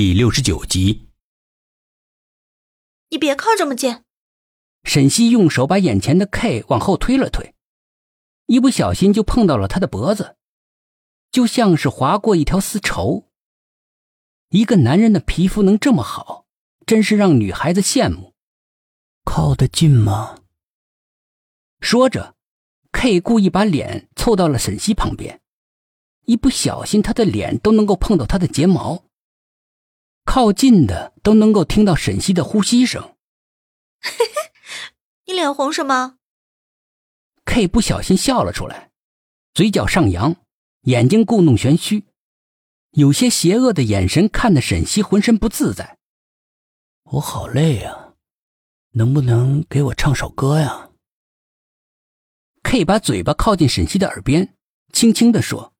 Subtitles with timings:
[0.00, 1.08] 第六十九集。
[3.08, 4.04] 你别靠这么近！
[4.84, 7.56] 沈西用手把眼前的 K 往后推了推，
[8.46, 10.36] 一不小心就碰到了他的脖子，
[11.32, 13.28] 就像是划过一条丝绸。
[14.50, 16.46] 一个男人的皮肤能这么好，
[16.86, 18.34] 真是让女孩子羡慕。
[19.24, 20.44] 靠得近吗？
[21.80, 22.36] 说着
[22.92, 25.40] ，K 故意把脸凑到了沈西旁边，
[26.26, 29.07] 一不小心他的脸都能够碰到他的睫毛。
[30.30, 33.14] 靠近的都能够听到沈西的呼吸声。
[35.24, 36.18] 你脸红什么
[37.46, 38.90] ？K 不小心笑了出来，
[39.54, 40.36] 嘴角上扬，
[40.82, 42.04] 眼睛故弄玄虚，
[42.90, 45.96] 有些邪恶的眼神看得沈西浑身不自在。
[47.04, 48.12] 我好累呀，
[48.90, 50.90] 能不能给我唱首歌呀
[52.64, 54.54] ？K 把嘴巴靠近沈西的耳边，
[54.92, 55.72] 轻轻的说，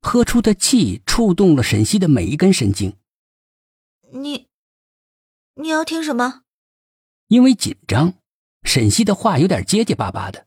[0.00, 2.96] 喝出的气触动了沈西的每一根神经。
[4.12, 4.48] 你，
[5.54, 6.42] 你要听什么？
[7.28, 8.14] 因为紧张，
[8.62, 10.46] 沈西的话有点结结巴巴的。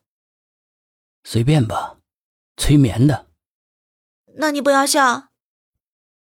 [1.24, 1.98] 随便吧，
[2.56, 3.28] 催眠的。
[4.36, 5.30] 那你不要笑。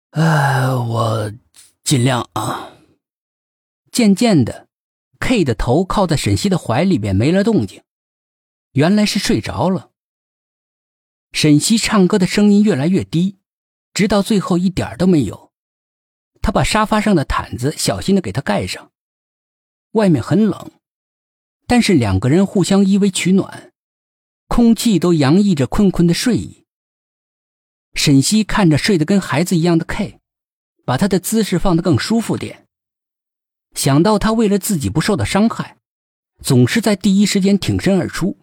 [0.09, 1.31] 哎，我
[1.83, 2.73] 尽量啊。
[3.91, 4.67] 渐渐的
[5.19, 7.83] ，K 的头靠在沈西的怀里边，没了动静。
[8.71, 9.91] 原来是睡着了。
[11.31, 13.39] 沈西唱歌的声音越来越低，
[13.93, 15.52] 直到最后一点都没有。
[16.43, 18.91] 他把沙发上的毯子小心的给他盖上。
[19.93, 20.71] 外面很冷，
[21.65, 23.71] 但是两个人互相依偎取暖，
[24.47, 26.65] 空气都洋溢着困困的睡意。
[27.93, 30.19] 沈西看着睡得跟孩子一样的 K，
[30.83, 32.67] 把他的姿势放得更舒服点。
[33.73, 35.77] 想到他为了自己不受到伤害，
[36.41, 38.37] 总是在第一时间挺身而出，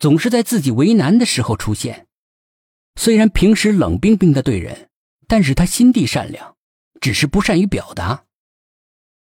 [0.00, 2.06] 总是在自己为难的时候出现。
[2.96, 4.88] 虽然平时冷冰冰的对人，
[5.26, 6.56] 但是他心地善良。
[7.02, 8.24] 只是不善于表达。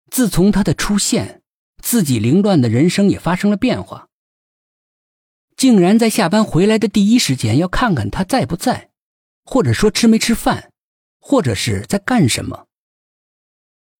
[0.09, 1.43] 自从他的出现，
[1.83, 4.07] 自己凌乱的人生也发生了变化。
[5.57, 8.89] 竟然在下班回来的第一时间要看看他在不在，
[9.43, 10.71] 或者说吃没吃饭，
[11.19, 12.65] 或者是在干什么。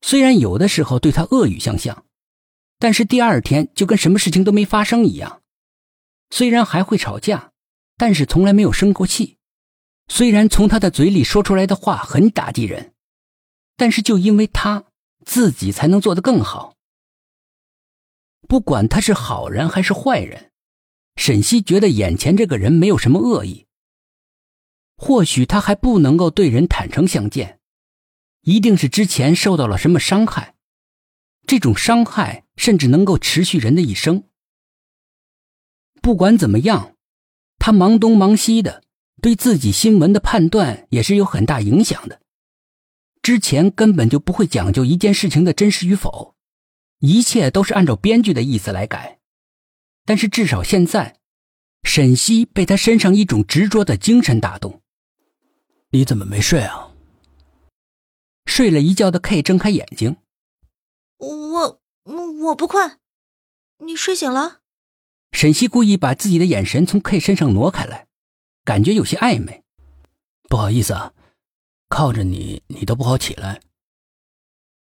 [0.01, 2.05] 虽然有的时候对他恶语相向，
[2.79, 5.41] 但是第二天就跟什么事情都没发生一样。
[6.29, 7.51] 虽然还会吵架，
[7.97, 9.37] 但是从来没有生过气。
[10.07, 12.94] 虽然从他的嘴里说出来的话很打击人。
[13.77, 14.85] 但是，就因为他
[15.25, 16.75] 自己才能做得更好。
[18.47, 20.51] 不管他是好人还是坏人，
[21.15, 23.65] 沈西觉得眼前这个人没有什么恶意。
[24.97, 27.59] 或许他还不能够对人坦诚相见，
[28.41, 30.55] 一定是之前受到了什么伤害，
[31.45, 34.23] 这种伤害甚至能够持续人的一生。
[36.01, 36.95] 不管怎么样，
[37.57, 38.83] 他忙东忙西的，
[39.21, 42.21] 对自己新闻的判断也是有很大影响的。
[43.25, 46.35] 之前根本就不会讲究一件事情的真实与否，
[46.99, 49.17] 一切都是按照编剧的意思来改。
[50.05, 51.17] 但是至少现在，
[51.81, 54.83] 沈西被他身上一种执着的精神打动。
[55.89, 56.91] 你怎么没睡啊？
[58.45, 60.17] 睡了一觉的 K 睁开眼睛，
[61.17, 62.99] 我我不困。
[63.79, 64.59] 你睡醒了？
[65.31, 68.05] 沈西故意把自己的眼神从 K 身上挪开来，
[68.63, 69.63] 感觉有些暧昧。
[70.47, 71.13] 不好意思啊。
[71.97, 73.61] 靠着你，你都不好起来。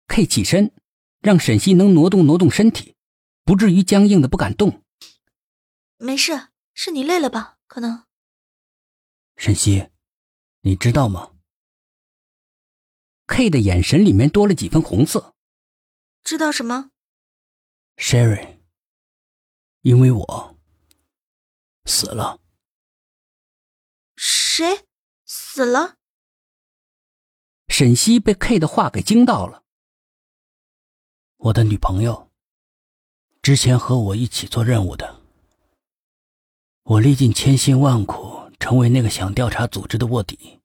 [0.06, 0.72] K 起身，
[1.19, 2.94] 让沈西能挪动挪动身体，
[3.43, 4.84] 不至于僵硬的不敢动。
[5.97, 7.59] 没事，是你累了吧？
[7.66, 8.06] 可能。
[9.37, 9.88] 沈西，
[10.60, 11.32] 你知道吗
[13.26, 15.34] ？K 的眼神里面多了几分红色。
[16.22, 16.93] 知道什么
[17.97, 18.60] ？Sherry，
[19.81, 20.60] 因为我
[21.87, 22.41] 死了。
[24.15, 24.87] 谁
[25.25, 25.97] 死了？
[27.80, 29.62] 沈西被 K 的话给惊到了。
[31.38, 32.30] 我的女朋友，
[33.41, 35.22] 之前和我一起做任务的，
[36.82, 40.60] 我历尽千辛万苦成为那个想调查组织的卧底。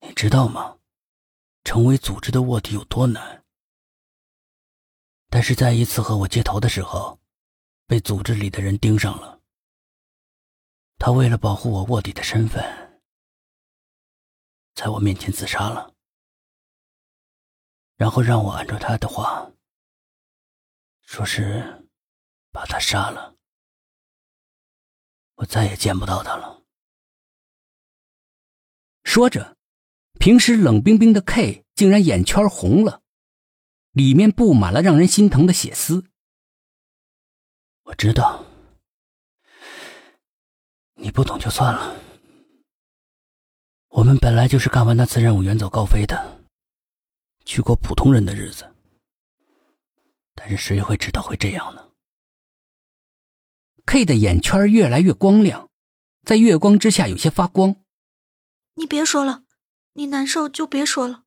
[0.00, 0.76] 你知道吗？
[1.62, 3.44] 成为组织的卧底有多难？
[5.28, 7.20] 但是在一次和我接头的时候，
[7.86, 9.38] 被组织里的人盯上了。
[10.98, 12.89] 他为了保护我卧底的身份。
[14.80, 15.92] 在我面前自杀了，
[17.96, 19.52] 然后让我按照他的话，
[21.02, 21.86] 说是
[22.50, 23.36] 把他杀了，
[25.34, 26.62] 我再也见不到他了。
[29.04, 29.58] 说着，
[30.18, 33.02] 平时冷冰冰的 K 竟然眼圈红了，
[33.90, 36.06] 里面布满了让人心疼的血丝。
[37.82, 38.46] 我知道，
[40.94, 42.09] 你不懂就算了。
[44.00, 46.40] 我们本来就是干完那次任务远走高飞的，
[47.44, 48.64] 去过普通人的日子。
[50.34, 51.86] 但是谁会知道会这样呢
[53.84, 55.68] ？K 的眼圈越来越光亮，
[56.24, 57.76] 在月光之下有些发光。
[58.72, 59.42] 你别说了，
[59.92, 61.24] 你难受就别说了。